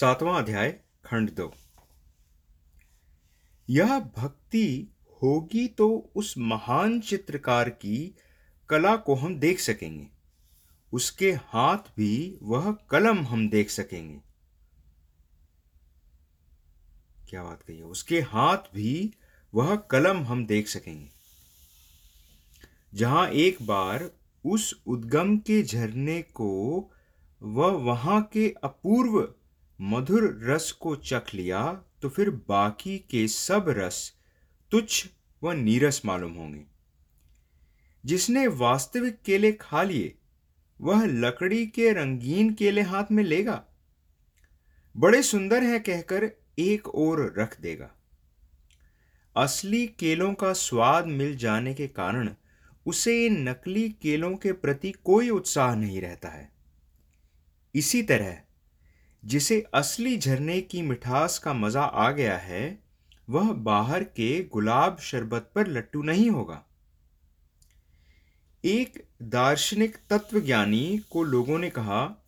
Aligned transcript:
सातवां 0.00 0.42
अध्याय, 0.42 0.80
खंड 1.04 1.30
दो। 1.34 1.54
यह 3.70 4.00
भक्ति 4.00 4.96
होगी 5.22 5.68
तो 5.68 6.12
उस 6.16 6.34
महान 6.38 7.00
चित्रकार 7.00 7.70
की 7.70 8.14
कला 8.68 8.96
को 8.96 9.14
हम 9.14 9.38
देख 9.38 9.60
सकेंगे। 9.60 10.08
उसके 10.92 11.32
हाथ 11.32 11.76
भी 11.76 12.38
वह 12.42 12.72
कलम 12.90 13.26
हम 13.26 13.48
देख 13.48 13.70
सकेंगे। 13.70 14.20
क्या 17.30 17.42
बात 17.42 17.62
कही 17.62 17.78
है? 17.78 17.84
उसके 17.84 18.20
हाथ 18.20 18.58
भी 18.74 19.14
वह 19.54 19.76
कलम 19.76 20.24
हम 20.24 20.46
देख 20.46 20.68
सकेंगे। 20.68 21.10
जहाँ 22.94 23.28
एक 23.28 23.62
बार 23.62 24.10
उस 24.46 24.82
उद्गम 24.86 25.38
के 25.38 25.62
झरने 25.62 26.22
को 26.22 26.80
वह 27.42 27.66
वहाँ 27.66 28.22
के 28.22 28.54
अपूर्व 28.64 29.34
मधुर 29.80 30.40
रस 30.42 30.72
को 30.72 30.96
चख 30.96 31.34
लिया 31.34 31.72
तो 32.02 32.08
फिर 32.08 32.30
बाकी 32.30 32.98
के 32.98 33.28
सब 33.28 33.64
रस 33.68 34.12
तुच्छ 34.70 35.06
व 35.42 35.52
नीरस 35.52 36.02
मालूम 36.04 36.32
होंगे। 36.32 36.64
जिसने 38.06 38.46
वास्तविक 38.46 39.22
केले 39.22 39.52
खा 39.52 39.82
लिए, 39.82 40.14
वह 40.80 41.04
लकड़ी 41.04 41.66
के 41.66 41.92
रंगीन 41.92 42.54
केले 42.54 42.82
हाथ 42.82 43.04
में 43.12 43.24
लेगा। 43.24 43.64
बड़े 44.96 45.22
सुंदर 45.22 45.62
हैं 45.62 45.82
कहकर 45.82 46.30
एक 46.58 46.88
और 46.88 47.34
रख 47.38 47.60
देगा। 47.60 47.90
असली 49.36 49.86
केलों 49.86 50.34
का 50.34 50.52
स्वाद 50.52 51.06
मिल 51.06 51.36
जाने 51.36 51.74
के 51.74 51.88
कारण 51.88 52.34
उसे 52.86 53.28
नकली 53.28 53.88
केलों 53.88 54.36
के 54.36 54.52
प्रति 54.52 54.92
कोई 54.92 55.30
उत्साह 55.30 55.74
नहीं 55.74 56.00
रहता 56.00 56.28
है। 56.28 56.52
इसी 57.74 58.02
तरह 58.02 58.40
जिसे 59.24 59.66
असली 59.74 60.18
झरने 60.18 60.60
की 60.60 60.82
मिठास 60.82 61.38
का 61.38 61.52
मज़ा 61.52 61.82
आ 61.82 62.10
गया 62.10 62.38
है, 62.38 62.82
वह 63.30 63.52
बाहर 63.52 64.04
के 64.04 64.44
गुलाब 64.44 64.98
शरबत 64.98 65.50
पर 65.54 65.66
लट्टू 65.66 66.02
नहीं 66.02 66.30
होगा। 66.30 66.64
एक 68.64 69.06
दार्शनिक 69.22 69.96
तत्वज्ञानी 70.10 71.00
को 71.10 71.22
लोगों 71.22 71.58
ने 71.58 71.70
कहा, 71.70 72.24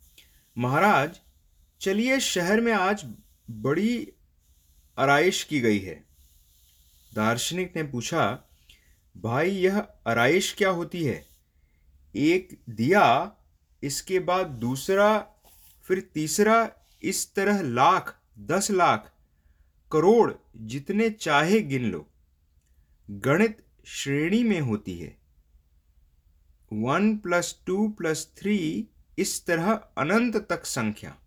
महाराज, 0.57 1.19
चलिए 1.81 2.19
शहर 2.19 2.61
में 2.61 2.73
आज 2.73 3.05
बड़ी 3.51 4.07
आरइश 4.99 5.43
की 5.43 5.59
गई 5.59 5.79
है। 5.79 6.03
दार्शनिक 7.13 7.75
ने 7.75 7.83
पूछा, 7.83 8.39
भाई, 9.17 9.51
यह 9.51 9.87
आरइश 10.07 10.55
क्या 10.57 10.69
होती 10.69 11.03
है? 11.03 11.25
एक 12.15 12.61
दिया, 12.69 13.31
इसके 13.83 14.19
बाद 14.19 14.47
दूसरा, 14.47 15.25
फिर 15.83 15.99
तीसरा 16.13 16.71
इस 17.03 17.33
तरह 17.33 17.61
लाख, 17.61 18.19
दस 18.39 18.71
लाख, 18.71 19.13
करोड़ 19.91 20.31
जितने 20.57 21.09
चाहे 21.09 21.61
गिन 21.61 21.85
लो। 21.85 22.07
गणित 23.09 23.57
श्रेणी 23.85 24.43
में 24.43 24.59
होती 24.59 24.97
है। 24.99 25.17
One 26.73 27.17
plus 27.17 27.55
two 27.65 27.87
plus 27.89 28.33
three 28.37 28.87
इस 29.19 29.45
तरह 29.45 29.71
अनंत 29.73 30.37
तक 30.49 30.65
संख्या। 30.65 31.17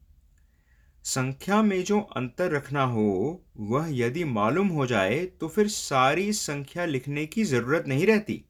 संख्या 1.04 1.62
में 1.62 1.84
जो 1.84 2.00
अंतर 2.00 2.50
रखना 2.50 2.82
हो, 2.82 3.44
वह 3.56 3.86
यदि 3.90 4.24
मालूम 4.24 4.68
हो 4.68 4.86
जाए 4.86 5.24
तो 5.26 5.48
फिर 5.48 5.68
सारी 5.68 6.32
संख्या 6.32 6.84
लिखने 6.84 7.26
की 7.26 7.44
ज़रूरत 7.44 7.84
नहीं 7.86 8.06
रहती। 8.06 8.44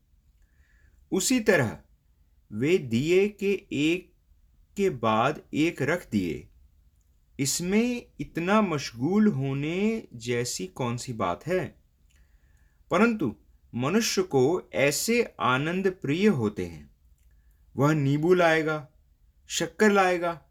उसी 1.12 1.40
तरह, 1.40 1.78
वे 2.52 2.78
दिए 2.78 3.28
के 3.28 3.52
एक 3.72 4.12
के 4.76 4.90
बाद 4.90 5.42
एक 5.54 5.82
रख 5.82 6.10
दिए। 6.10 6.48
इसमें 7.40 8.06
इतना 8.20 8.62
मशगूल 8.62 9.26
होने 9.26 10.08
जैसी 10.14 10.66
कौन 10.66 10.96
सी 10.96 11.12
बात 11.12 11.46
है? 11.46 11.82
परंतु 12.90 13.36
मनुष्य 13.74 14.22
को 14.22 14.62
ऐसे 14.74 15.34
आनंद 15.40 15.90
प्रिय 15.90 16.28
होते 16.28 16.66
हैं। 16.66 16.90
वह 17.76 17.92
नींबू 17.92 18.34
लाएगा, 18.34 18.88
शक्कर 19.48 19.90
लाएगा, 19.90 20.42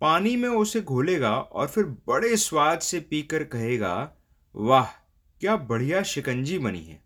पानी 0.00 0.36
में 0.36 0.48
उसे 0.48 0.80
घोलेगा 0.80 1.36
और 1.36 1.68
फिर 1.68 1.84
बड़े 1.84 2.36
स्वाद 2.36 2.78
से 2.78 3.00
पीकर 3.00 3.44
कहेगा, 3.44 4.12
वाह, 4.56 4.86
क्या 5.40 5.56
बढ़िया 5.56 6.02
शिकंजी 6.02 6.58
बनी 6.58 6.84
है। 6.84 7.02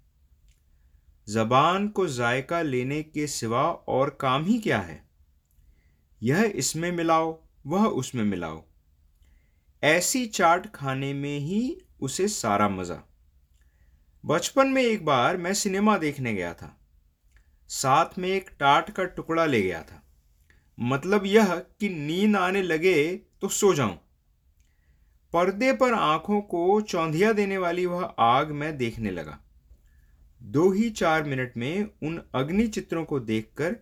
जबान 1.29 1.89
को 1.89 2.07
जायका 2.07 2.63
लेने 2.63 3.03
के 3.03 3.27
सिवा 3.27 3.63
और 3.73 4.19
काम 4.21 4.45
ही 4.45 4.59
क्या 4.59 4.79
है? 4.79 5.09
यह 6.23 6.53
इसमें 6.55 6.93
मिलाओ, 6.93 7.43
वह 7.67 7.87
उसमें 7.87 8.25
मिलाओ। 8.25 8.65
ऐसी 9.83 10.27
चाट 10.27 10.67
खाने 10.75 11.15
में 11.15 11.39
ही 11.39 11.83
उसे 12.01 12.29
सारा 12.29 12.69
मज़ा। 12.69 13.03
बचपन 14.25 14.69
में 14.69 14.83
एक 14.83 15.05
बार 15.05 15.37
मैं 15.37 15.55
सिनेमा 15.55 15.99
देखने 15.99 16.35
गया 16.35 16.55
था। 16.55 16.81
साथ 17.69 18.19
में 18.19 18.29
एक 18.29 18.51
टाट 18.61 18.91
का 18.91 19.05
टुकड़ा 19.05 19.47
ले 19.47 19.63
गया 19.63 19.83
था। 19.83 20.03
मतलब 20.81 21.27
यह 21.27 21.55
कि 21.55 21.89
नींद 21.89 22.37
आने 22.37 22.63
लगे 22.63 23.17
तो 23.41 23.49
सो 23.49 23.75
जाऊँ। 23.75 23.99
पर्दे 25.33 25.73
पर 25.73 25.93
आँखों 25.93 26.41
को 26.41 26.81
चौंधिया 26.81 27.33
देने 27.33 27.59
वाली 27.59 27.87
वह 27.87 28.05
आग 28.19 28.51
मैं 28.51 28.77
देखने 28.77 29.11
लगा। 29.11 29.39
दो 30.43 30.71
ही 30.73 30.91
चार 30.91 31.23
मिनट 31.23 31.57
में 31.57 31.89
उन 32.03 32.23
अग्नि 32.35 32.67
चित्रों 32.69 33.05
को 33.05 33.21
देखकर 33.21 33.77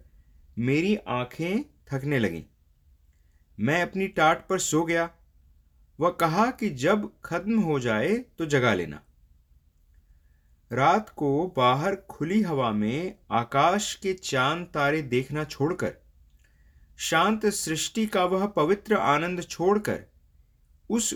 मेरी 0.59 0.97
आँखें 0.97 1.63
थकने 1.63 2.19
लगीं। 2.19 2.43
मैं 3.61 3.83
अपनी 3.83 4.09
टाट 4.09 4.49
पर 4.49 4.59
सो 4.59 4.85
गया। 4.85 5.11
वह 6.01 6.11
कहा 6.11 6.51
कि 6.51 6.71
जब 6.71 7.11
खत्म 7.25 7.59
हो 7.61 7.79
जाए 7.81 8.17
तो 8.39 8.47
जगा 8.47 8.75
लेना। 8.75 9.03
रात 10.73 11.09
को 11.09 11.55
बाहर 11.57 11.97
खुली 12.11 12.43
हवा 12.43 12.71
में 12.73 13.19
आकाश 13.31 13.95
के 13.95 14.13
चाँद 14.15 14.67
तारे 14.67 15.03
देखना 15.03 15.45
छोड़कर, 15.45 15.95
शांत 16.99 17.47
सृष्टि 17.47 18.07
का 18.07 18.25
वह 18.25 18.47
पवित्र 18.47 18.95
आनंद 18.95 19.43
छोड़कर, 19.43 20.05
उस 20.91 21.15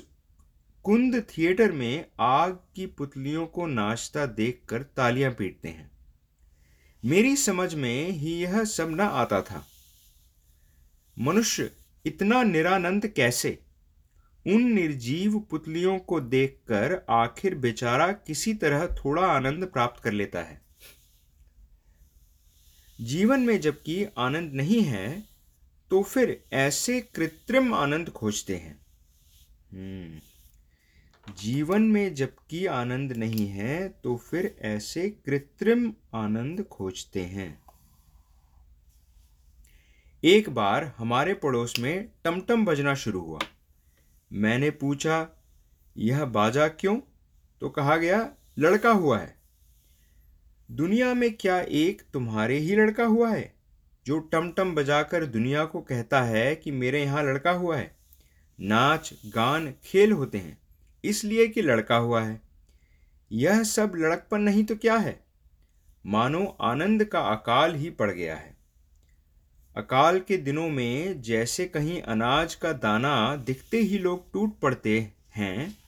कुंद 0.84 1.25
थिएटर 1.28 1.72
में 1.72 2.05
आग 2.21 2.59
की 2.77 2.87
पुतलियों 2.87 3.47
को 3.47 3.66
नाचता 3.66 4.27
देखकर 4.27 4.83
तालियाँ 4.83 5.33
पीटते 5.33 5.69
हैं। 5.69 5.91
मेरी 7.05 7.37
समझ 7.37 7.75
में 7.75 8.11
ही 8.11 8.34
यह 8.34 8.65
सब 8.65 8.91
न 8.91 9.01
आता 9.01 9.43
था। 9.43 9.66
मनुष्य 11.19 11.71
इतना 12.06 12.43
निरानंद 12.43 13.06
कैसे? 13.06 13.59
उन 14.47 14.62
निर्जीव 14.62 15.38
पुतलियों 15.41 15.99
को 15.99 16.21
देखकर 16.21 17.06
आखिर 17.10 17.55
बेचारा 17.55 18.06
किसी 18.12 18.55
तरह 18.55 18.87
थोड़ा 18.87 19.22
आनंद 19.22 19.65
प्राप्त 19.66 20.03
कर 20.03 20.12
लेता 20.12 20.43
है। 20.43 20.60
जीवन 23.00 23.41
में 23.41 23.60
जबकि 23.60 24.04
आनंद 24.19 24.53
नहीं 24.53 24.83
है 24.83 25.22
तो 25.91 26.03
फिर 26.03 26.44
ऐसे 26.53 27.00
कृत्रिम 27.00 27.75
आनंद 27.75 28.10
खोजते 28.10 28.56
हैं। 28.56 28.78
हम्म। 29.72 30.21
जीवन 31.34 31.83
में 31.83 32.15
जबकि 32.15 32.66
आनंद 32.66 33.12
नहीं 33.12 33.47
है 33.47 33.88
तो 33.88 34.16
फिर 34.16 34.54
ऐसे 34.60 35.09
कृत्रिम 35.27 35.93
आनंद 36.15 36.62
खोजते 36.62 37.21
हैं। 37.21 37.65
एक 40.22 40.49
बार 40.50 40.93
हमारे 40.99 41.34
पड़ोस 41.34 41.78
में 41.78 42.09
टमटम 42.25 42.65
बजना 42.65 42.94
शुरू 42.94 43.21
हुआ। 43.21 43.38
मैंने 44.30 44.70
पूछा, 44.70 45.28
यह 45.96 46.24
बाजा 46.24 46.68
क्यों? 46.68 46.96
तो 47.62 47.68
कहा 47.68 47.96
गया, 47.96 48.28
लड़का 48.58 48.90
हुआ 48.90 49.18
है। 49.18 49.34
दुनिया 50.70 51.12
में 51.14 51.32
क्या 51.32 51.60
एक 51.60 52.02
तुम्हारे 52.12 52.56
ही 52.56 52.76
लड़का 52.76 53.04
हुआ 53.04 53.30
है, 53.30 53.52
जो 54.06 54.18
टमटम 54.18 54.74
बजाकर 54.74 55.26
दुनिया 55.26 55.64
को 55.64 55.80
कहता 55.80 56.22
है 56.22 56.54
कि 56.56 56.70
मेरे 56.70 57.02
यहाँ 57.02 57.22
लड़का 57.22 57.50
हुआ 57.50 57.76
है? 57.76 57.94
नाच, 58.58 59.12
गान, 59.26 59.72
खेल 59.84 60.12
होते 60.12 60.38
हैं, 60.38 60.59
इसलिए 61.04 61.47
कि 61.48 61.62
लड़का 61.62 61.97
हुआ 61.97 62.22
है। 62.22 62.41
यह 63.30 63.62
सब 63.62 63.92
लड़कपन 63.97 64.41
नहीं 64.41 64.65
तो 64.65 64.77
क्या 64.77 64.97
है? 64.97 65.18
मानो 66.04 66.44
आनंद 66.60 67.04
का 67.04 67.20
अकाल 67.20 67.74
ही 67.74 67.91
पड़ 67.91 68.10
गया 68.10 68.36
है। 68.36 68.53
अकाल 69.76 70.21
के 70.21 70.36
दिनों 70.36 70.68
में 70.68 71.22
जैसे 71.22 71.66
कहीं 71.66 72.03
अनाज 72.03 72.54
का 72.54 72.72
दाना 72.72 73.36
दिखते 73.36 73.78
ही 73.78 73.98
लोग 73.98 74.32
टूट 74.32 74.59
पड़ते 74.59 75.12
हैं, 75.36 75.78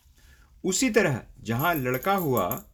उसी 0.65 0.91
तरह 0.91 1.21
जहाँ 1.41 1.75
लड़का 1.75 2.15
हुआ, 2.15 2.65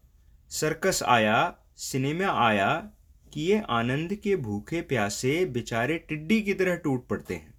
सर्कस 0.49 1.03
आया, 1.03 1.55
सिनेमा 1.77 2.49
आया 2.49 2.91
कि 3.33 3.41
ये 3.41 3.63
आनंद 3.69 4.15
के 4.15 4.37
भूखे 4.37 4.81
प्यासे 4.83 5.45
बेचारे 5.45 5.99
टिड्डी 5.99 6.43
की 6.43 6.55
तरह 6.55 6.77
टूट 6.77 7.07
पड़ते 7.07 7.35
हैं। 7.35 7.55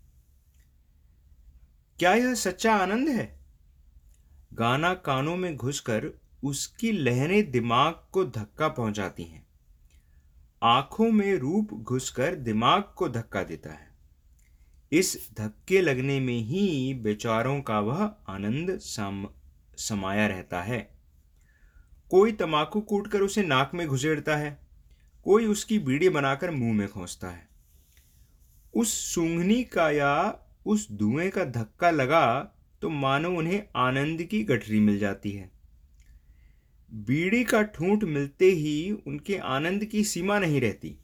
क्या 2.00 2.14
यह 2.14 2.34
सच्चा 2.34 2.76
आनंद 2.76 3.10
है? 3.10 3.40
गाना 4.54 4.94
कानों 4.94 5.38
में 5.38 5.56
घुसकर 5.56 6.20
उसकी 6.44 6.92
लहरें 6.92 7.52
दिमाग 7.52 7.94
को 8.12 8.26
धक्का 8.26 8.68
पहुंचाती 8.68 9.24
हैं। 9.24 9.48
आँखों 10.66 11.12
में 11.12 11.36
रूप 11.36 11.74
घुसकर 11.74 12.36
दिमाग 12.36 12.84
को 12.96 13.10
धक्का 13.10 13.44
देता 13.44 13.70
है। 13.70 13.88
इस 14.92 15.30
धक्के 15.38 15.82
लगने 15.82 16.20
में 16.20 16.38
ही 16.38 16.94
बेचारों 16.94 17.62
का 17.62 17.80
वह 17.80 18.04
आनंद 18.28 18.80
सम, 18.80 19.28
समाया 19.78 20.28
रहता 20.28 20.62
है। 20.62 20.98
कोई 22.10 22.32
तमाकू 22.32 22.82
कूटकर 22.82 23.22
उसे 23.22 23.44
नाक 23.44 23.72
में 23.74 23.88
घुसेड़ता 23.88 24.36
है। 24.36 24.60
कोई 25.24 25.46
उसकी 25.46 25.80
बीड़ी 25.80 26.10
बनाकर 26.10 26.52
मुँह 26.52 26.74
में 26.74 26.88
खोसता 26.88 27.28
है। 27.28 27.48
उस 28.74 29.14
सूंघनी 29.14 29.64
का 29.64 29.92
या 29.92 30.40
उस 30.66 30.92
धुएँ 30.92 31.30
का 31.30 31.46
धक्का 31.46 31.92
लगा 31.92 32.56
तो 32.82 32.90
मानो 32.90 33.32
उन्हें 33.32 33.64
आनंद 33.76 34.24
की 34.24 34.44
गठरी 34.44 34.80
मिल 34.80 35.00
जाती 35.00 35.32
है। 35.32 35.52
बीड़ी 36.94 37.44
का 37.44 37.62
ठूंठ 37.62 38.04
मिलते 38.04 38.46
ही 38.46 38.92
उनके 38.92 39.38
आनंद 39.38 39.86
की 39.86 40.04
सीमा 40.04 40.40
नहीं 40.40 40.62
रहती। 40.62 40.98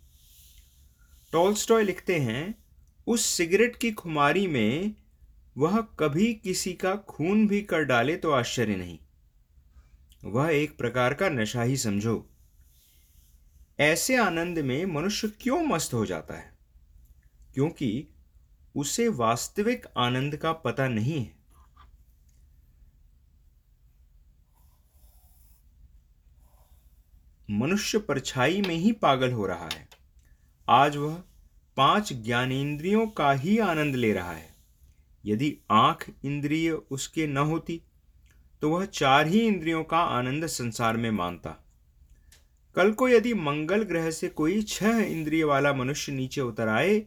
टॉलस्टॉय 1.32 1.84
लिखते 1.84 2.16
हैं, 2.16 2.64
उस 3.08 3.26
सिगरेट 3.26 3.76
की 3.76 3.92
खुमारी 3.92 4.48
में 4.48 4.96
वह 5.58 5.82
कभी 5.82 6.34
किसी 6.34 6.74
का 6.74 6.96
खून 6.96 7.48
भी 7.48 7.62
कर 7.62 7.84
डाले 7.84 8.18
तो 8.18 8.32
आश्चर्य 8.32 8.76
नहीं। 8.76 9.00
वह 10.24 10.50
एक 10.50 10.78
प्रकार 10.78 11.14
का 11.14 11.30
नशा 11.30 11.64
ही 11.64 11.78
समझो। 11.78 12.30
ऐसे 13.80 14.16
आनंद 14.16 14.60
में 14.60 14.86
मनुष्य 14.86 15.28
क्यों 15.28 15.64
मस्त 15.64 15.94
हो 15.94 16.06
जाता 16.06 16.34
है? 16.34 16.58
क्योंकि 17.54 18.08
उसे 18.76 19.08
वास्तविक 19.08 19.86
आनंद 19.98 20.36
का 20.36 20.54
पता 20.54 20.88
नहीं 20.88 21.20
है। 21.20 21.39
मनुष्य 27.50 27.98
परछाई 27.98 28.62
में 28.62 28.76
ही 28.76 28.92
पागल 28.92 29.32
हो 29.32 29.46
रहा 29.46 29.70
है। 29.74 29.88
आज 30.68 30.98
वह 30.98 31.14
पाँच 31.78 32.14
ज्ञानेन्द्रियों 32.14 33.08
का 33.08 33.32
ही 33.32 33.58
आनंद 33.58 33.96
ले 33.96 34.14
रहा 34.14 34.32
है। 34.32 34.50
यदि 35.26 35.58
आँख 35.72 36.06
इंद्रिय 36.26 36.72
उसके 36.72 37.28
न 37.28 37.38
होती 37.38 37.82
तो 38.62 38.70
वह 38.70 38.86
चार 38.86 39.28
ही 39.28 39.40
इंद्रियों 39.40 39.84
का 39.84 39.98
आनंद 39.98 40.46
संसार 40.48 40.98
में 40.98 41.12
मानता 41.12 41.50
कल 42.76 42.92
को 42.92 43.10
यदि 43.10 43.34
मंगल 43.34 43.84
ग्रह 43.84 44.12
से 44.12 44.28
कोई 44.28 44.62
छह 44.62 45.00
इंद्रिय 45.00 45.44
वाला 45.44 45.74
मनुष्य 45.74 46.12
नीचे 46.12 46.42
उतर 46.42 46.68
आए 46.68 47.00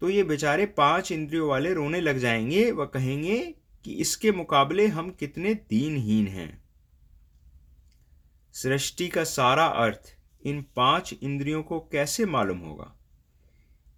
तो 0.00 0.10
ये 0.10 0.22
बेचारे 0.22 0.66
पाँच 0.66 1.12
इंद्रियों 1.12 1.48
वाले 1.48 1.74
रोने 1.74 2.00
लग 2.00 2.18
जाएँगे 2.18 2.70
व 2.72 2.86
कहेंगे 2.86 3.54
कि 3.84 3.92
इसके 3.92 4.32
मुकाबले 4.32 4.86
हम 4.86 5.10
कितने 5.10 5.54
दीनहीन 5.54 6.26
हैं। 6.26 6.69
सृष्टि 8.54 9.08
का 9.08 9.24
सारा 9.24 9.66
अर्थ 9.66 10.14
इन 10.44 10.64
पाँच 10.76 11.14
इंद्रियों 11.22 11.62
को 11.62 11.80
कैसे 11.80 12.26
मालूम 12.26 12.58
होगा? 12.58 12.92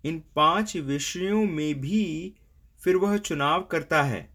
इन 0.04 0.22
पाँच 0.37 0.76
विषयों 0.76 1.44
में 1.44 1.81
भी 1.81 2.34
फिर 2.81 2.96
वह 2.96 3.16
चुनाव 3.16 3.62
करता 3.62 4.02
है 4.02 4.28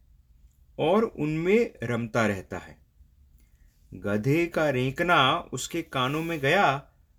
और 0.79 1.03
उनमें 1.03 1.71
रमता 1.83 2.25
रहता 2.27 2.57
है। 2.57 2.77
गधे 3.93 4.45
का 4.45 4.69
रेंकना 4.69 5.37
उसके 5.53 5.81
कानों 5.81 6.23
में 6.23 6.39
गया 6.39 6.77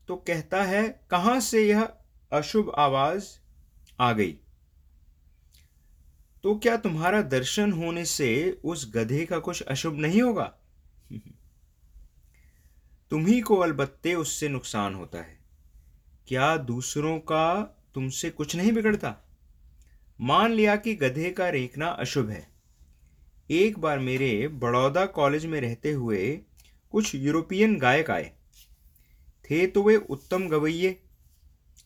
तो 0.09 0.17
कहता 0.17 0.62
है, 0.62 1.00
कहाँ 1.11 1.41
से 1.41 1.69
यह 1.69 1.89
अशुभ 2.33 2.73
आवाज़ 2.77 3.25
आ 4.00 4.12
गई? 4.12 4.33
तो 6.43 6.55
क्या 6.59 6.77
तुम्हारा 6.77 7.23
दर्शन 7.23 7.73
होने 7.73 8.05
से 8.05 8.61
उस 8.65 8.91
गधे 8.95 9.25
का 9.27 9.39
कुछ 9.39 9.62
अशुभ 9.62 9.99
नहीं 9.99 10.23
होगा? 10.23 10.53
तुम्ही 13.11 13.41
को 13.41 13.57
अलबत्ते 13.57 14.15
उससे 14.15 14.49
नुकसान 14.49 14.95
होता 14.95 15.19
है। 15.19 15.39
क्या 16.29 16.57
दूसरों 16.57 17.19
का 17.19 17.55
तुमसे 17.95 18.31
कुछ 18.31 18.57
नहीं 18.57 18.73
बिगड़ता? 18.73 19.29
मान 20.21 20.53
लिया 20.53 20.77
कि 20.77 20.95
गधे 20.95 21.31
का 21.31 21.49
रेखना 21.49 21.87
अशुभ 21.87 22.31
है। 22.31 22.49
एक 23.51 23.79
बार 23.79 23.99
मेरे 23.99 24.49
बड़ौदा 24.49 25.07
कॉलेज 25.07 25.47
में 25.47 25.61
रहते 25.61 25.93
हुए 25.93 26.41
कुछ 26.93 27.15
यूरोपियन 27.15 27.79
गायक 27.79 28.11
आए। 28.11 28.33
थे 29.45 29.67
तो 29.67 29.83
वे 29.83 29.97
उत्तम 29.97 30.49
गवैये, 30.49 31.03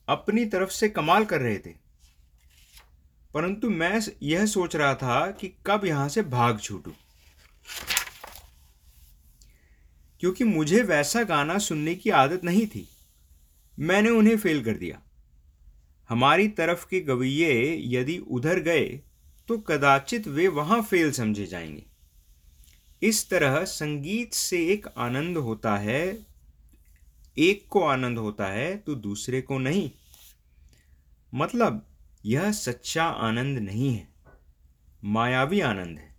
अपनी 0.08 0.44
तरफ़ 0.44 0.70
से 0.70 0.88
कमाल 0.88 1.24
कर 1.24 1.40
रहे 1.40 1.58
थे। 1.58 1.74
परंतु 3.34 3.70
मैं 3.70 4.00
यह 4.22 4.46
सोच 4.46 4.76
रहा 4.76 4.94
था 4.94 5.30
कि 5.30 5.54
कब 5.66 5.84
यहाँ 5.84 6.08
से 6.08 6.22
भाग 6.22 6.58
छूटूं। 6.58 6.92
क्योंकि 10.22 10.44
मुझे 10.44 10.82
वैसा 10.82 11.22
गाना 11.22 11.58
सुनने 11.58 11.94
की 11.94 12.10
आदत 12.10 12.44
नहीं 12.44 12.66
थी। 12.66 12.88
मैंने 13.78 14.10
उन्हें 14.10 14.36
फेल 14.36 14.64
कर 14.64 14.72
दिया। 14.72 15.00
हमारी 16.08 16.48
तरफ़ 16.48 16.86
के 16.88 17.00
गवैये 17.00 17.82
यदि 17.86 18.18
उधर 18.18 18.60
गए 18.60 19.00
तो 19.48 19.58
कदाचित 19.58 20.28
वे 20.28 20.48
वहाँ 20.48 20.82
फेल 20.82 21.10
समझे 21.12 21.46
जाएँगे। 21.46 21.84
इस 23.02 23.28
तरह 23.30 23.64
संगीत 23.64 24.32
से 24.32 24.66
एक 24.66 24.86
आनंद 24.96 25.36
होता 25.36 25.76
है, 25.76 26.26
एक 27.38 27.66
को 27.70 27.82
आनंद 27.82 28.18
होता 28.18 28.46
है 28.46 28.76
तो 28.76 28.94
दूसरे 28.94 29.42
को 29.42 29.58
नहीं। 29.58 29.90
मतलब 31.34 31.86
यह 32.24 32.52
सच्चा 32.52 33.04
आनंद 33.04 33.58
नहीं 33.58 33.94
है, 33.94 34.08
मायावी 35.04 35.60
आनंद 35.60 35.98
है। 35.98 36.11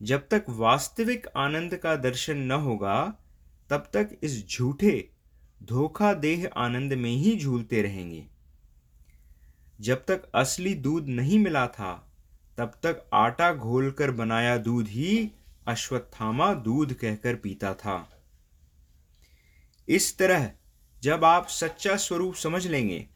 जब 0.00 0.28
तक 0.28 0.44
वास्तविक 0.48 1.26
आनंद 1.36 1.74
का 1.76 1.94
दर्शन 1.96 2.38
न 2.38 2.52
होगा, 2.52 3.04
तब 3.70 3.88
तक 3.92 4.18
इस 4.22 4.46
झूठे 4.48 5.08
धोखा 5.62 6.12
देह 6.14 6.48
आनंद 6.56 6.92
में 6.92 7.10
ही 7.10 7.36
झूलते 7.36 7.82
रहेंगे। 7.82 8.24
जब 9.80 10.04
तक 10.04 10.30
असली 10.34 10.74
दूध 10.74 11.08
नहीं 11.08 11.38
मिला 11.38 11.66
था, 11.66 11.92
तब 12.58 12.78
तक 12.82 13.04
आटा 13.14 13.52
घोलकर 13.54 14.10
बनाया 14.10 14.56
दूध 14.58 14.88
ही 14.88 15.30
अश्वत्थामा 15.66 16.52
दूध 16.54 16.92
कहकर 16.92 17.34
पीता 17.34 17.74
था। 17.74 17.98
इस 19.88 20.16
तरह, 20.18 20.50
जब 21.02 21.24
आप 21.24 21.48
सच्चा 21.48 21.96
स्वरूप 21.96 22.34
समझ 22.34 22.66
लेंगे, 22.66 23.06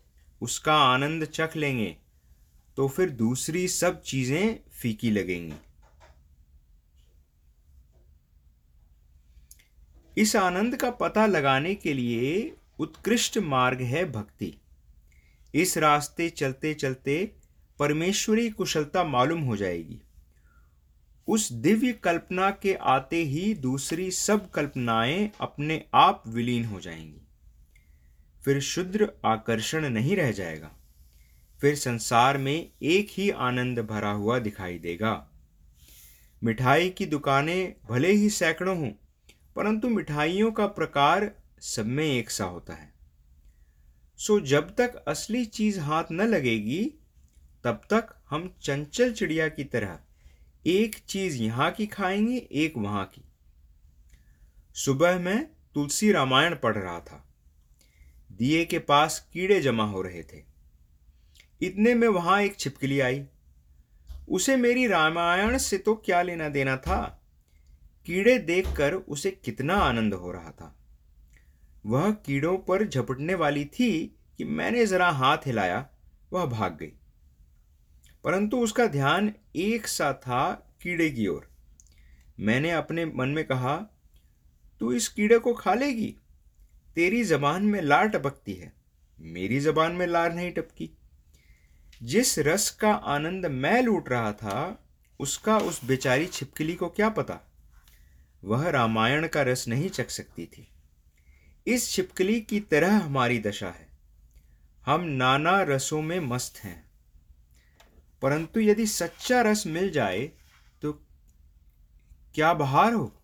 उसका 0.40 0.76
आनंद 0.76 1.24
चख 1.24 1.56
लेंगे 1.56 1.96
तो 2.76 2.88
फिर 2.88 3.10
दूसरी 3.10 3.66
सब 3.68 4.00
चीज़ें 4.02 4.58
फीकी 4.72 5.10
लगेंगी। 5.10 5.54
इस 10.18 10.36
आनंद 10.36 10.76
का 10.76 10.90
पता 10.90 11.26
लगाने 11.26 11.74
के 11.74 11.92
लिए 11.92 12.54
उत्कृष्ट 12.78 13.38
मार्ग 13.38 13.80
है 13.80 14.12
भक्ति। 14.12 14.54
इस 15.54 15.78
रास्ते 15.78 16.30
चलते 16.30 16.74
चलते 16.74 17.32
परमेश्वरी 17.78 18.50
कुशलता 18.50 19.04
मालूम 19.04 19.40
हो 19.40 19.56
जाएगी। 19.56 20.00
उस 21.28 21.52
दिव्य 21.52 21.92
कल्पना 21.92 22.50
के 22.50 22.74
आते 22.74 23.16
ही 23.16 23.54
दूसरी 23.54 24.10
सब 24.10 24.50
कल्पनाएँ 24.50 25.30
अपने 25.40 25.84
आप 25.94 26.22
विलीन 26.26 26.64
हो 26.64 26.80
जाएँगी। 26.80 27.22
फिर 28.44 28.60
शुद्र 28.60 29.12
आकर्षण 29.24 29.88
नहीं 29.88 30.16
रह 30.16 30.32
जाएगा। 30.32 30.70
फिर 31.60 31.76
संसार 31.76 32.38
में 32.38 32.70
एक 32.82 33.08
ही 33.10 33.30
आनंद 33.30 33.78
भरा 33.78 34.10
हुआ 34.10 34.38
दिखाई 34.38 34.78
देगा। 34.78 35.28
मिठाई 36.44 36.90
की 36.90 37.06
दुकानें 37.06 37.74
भले 37.90 38.12
ही 38.12 38.30
सैकड़ों 38.30 38.78
हों 38.78 38.90
परंतु 39.56 39.88
मिठाइयों 39.88 40.52
का 40.52 40.66
प्रकार 40.66 41.32
सब 41.60 41.86
में 41.86 42.04
एक 42.04 42.30
सा 42.30 42.44
होता 42.44 42.74
है। 42.74 42.92
सो 44.16 44.40
जब 44.40 44.76
तक 44.76 45.04
असली 45.08 45.44
चीज़ 45.44 45.80
हाथ 45.80 46.04
न 46.12 46.20
लगेगी, 46.22 46.92
तब 47.64 47.80
तक 47.90 48.22
हम 48.30 48.56
चंचल 48.62 49.12
चिड़िया 49.12 49.48
की 49.48 49.64
तरह 49.64 49.98
एक 50.66 50.94
चीज़ 50.94 51.42
यहाँ 51.42 51.70
की 51.70 51.86
खाएँगे, 51.86 52.48
एक 52.52 52.72
वहाँ 52.76 53.04
की। 53.04 53.22
सुबह 54.74 55.18
में 55.18 55.44
तुलसी 55.74 56.12
रामायण 56.12 56.56
पढ़ 56.56 56.76
रहा 56.76 57.00
था। 57.00 57.28
दिए 58.32 58.64
के 58.64 58.78
पास 58.78 59.28
कीड़े 59.32 59.60
जमा 59.60 59.84
हो 59.84 60.02
रहे 60.02 60.22
थे। 60.22 60.44
इतने 61.62 61.94
में 61.94 62.08
वहाँ 62.08 62.42
एक 62.42 62.56
छिपकली 62.56 63.00
आई। 63.00 63.24
उसे 64.28 64.56
मेरी 64.56 64.86
रामायण 64.86 65.58
से 65.58 65.78
तो 65.78 65.94
क्या 65.94 66.22
लेना 66.22 66.48
देना 66.48 66.76
था? 66.76 67.21
कीड़े 68.06 68.38
देखकर 68.38 68.94
उसे 68.94 69.30
कितना 69.30 69.74
आनंद 69.74 70.14
हो 70.14 70.32
रहा 70.32 70.50
था। 70.50 70.78
वह 71.86 72.10
कीड़ों 72.12 72.58
पर 72.58 72.88
झपटने 72.88 73.34
वाली 73.34 73.64
थी 73.64 74.16
कि 74.38 74.44
मैंने 74.44 74.86
जरा 74.86 75.10
हाथ 75.10 75.38
हिलाया, 75.38 75.88
वह 76.32 76.44
भाग 76.44 76.76
गई। 76.76 76.92
परंतु 78.24 78.56
उसका 78.56 78.86
ध्यान 78.86 79.32
एक 79.56 79.86
सा 79.86 80.12
था 80.12 80.74
कीड़े 80.82 81.10
की 81.10 81.26
ओर। 81.26 81.50
मैंने 82.40 82.70
अपने 82.70 83.04
मन 83.04 83.28
में 83.28 83.44
कहा, 83.44 83.76
तू 84.80 84.92
इस 84.92 85.08
कीड़े 85.08 85.38
को 85.38 85.52
खा 85.52 85.74
लेगी? 85.74 86.16
तेरी 86.94 87.24
जबान 87.24 87.62
में 87.64 87.82
लार 87.82 88.08
टपकती 88.08 88.52
है। 88.52 88.72
मेरी 89.20 89.60
जबान 89.60 89.92
में 89.92 90.06
लार 90.06 90.32
नहीं 90.32 90.52
टपकी। 90.52 90.90
जिस 92.02 92.38
रस 92.38 92.70
का 92.70 92.92
आनंद 92.94 93.46
मैं 93.46 93.82
लूट 93.82 94.08
रहा 94.08 94.32
था, 94.32 94.88
उसका 95.20 95.58
उस 95.58 95.84
बेचारी 95.84 96.26
छिपकली 96.26 96.74
को 96.74 96.88
क्या 96.88 97.08
पता? 97.08 97.51
वह 98.44 98.68
रामायण 98.70 99.28
का 99.28 99.42
रस 99.42 99.68
नहीं 99.68 99.88
चख 99.90 100.10
सकती 100.10 100.46
थी। 100.46 100.68
इस 101.66 101.90
छिपकली 101.90 102.40
की 102.40 102.60
तरह 102.60 102.96
हमारी 102.96 103.38
दशा 103.38 103.68
है। 103.68 103.88
हम 104.86 105.00
नाना 105.00 105.62
रसों 105.62 106.02
में 106.02 106.20
मस्त 106.20 106.58
हैं। 106.58 106.90
परंतु 108.22 108.60
यदि 108.60 108.86
सच्चा 108.86 109.42
रस 109.42 109.66
मिल 109.66 109.90
जाए 109.90 110.32
तो 110.82 110.92
क्या 112.34 112.54
बहार 112.54 112.92
हो? 112.92 113.22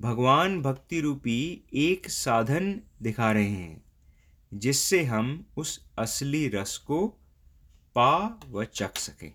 भगवान 0.00 0.62
भक्ति 0.62 1.00
रूपी 1.00 1.62
एक 1.74 2.10
साधन 2.10 2.80
दिखा 3.02 3.32
रहे 3.32 3.50
हैं, 3.50 3.82
जिससे 4.54 5.04
हम 5.04 5.46
उस 5.56 5.84
असली 5.98 6.48
रस 6.48 6.76
को 6.76 7.08
पा 7.94 8.40
व 8.48 8.64
चख 8.64 8.96
सकें। 8.96 9.32